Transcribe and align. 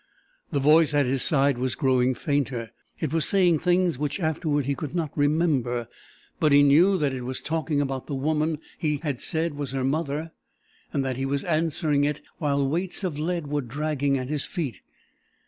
The 0.49 0.59
voice 0.59 0.95
at 0.95 1.05
his 1.05 1.21
side 1.21 1.59
was 1.59 1.75
growing 1.75 2.15
fainter. 2.15 2.71
It 2.99 3.13
was 3.13 3.23
saying 3.27 3.59
things 3.59 3.99
which 3.99 4.19
afterward 4.19 4.65
he 4.65 4.73
could 4.73 4.95
not 4.95 5.15
remember, 5.15 5.87
but 6.39 6.51
he 6.51 6.63
knew 6.63 6.97
that 6.97 7.13
it 7.13 7.21
was 7.21 7.39
talking 7.39 7.79
about 7.81 8.07
the 8.07 8.15
woman 8.15 8.57
he 8.79 8.97
had 9.03 9.21
said 9.21 9.53
was 9.53 9.73
her 9.73 9.83
mother, 9.83 10.31
and 10.91 11.05
that 11.05 11.17
he 11.17 11.25
was 11.27 11.43
answering 11.43 12.03
it 12.03 12.19
while 12.39 12.67
weights 12.67 13.03
of 13.03 13.19
lead 13.19 13.45
were 13.45 13.61
dragging 13.61 14.17
at 14.17 14.27
his 14.29 14.43
feet. 14.43 14.81